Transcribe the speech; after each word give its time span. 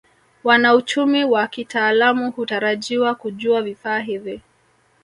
Wanauchumi 0.43 1.23
wa 1.25 1.47
kitaalamu 1.47 2.31
hutarajiwa 2.31 3.15
kujua 3.15 3.61
vifaa 3.61 3.99
hivi 3.99 4.41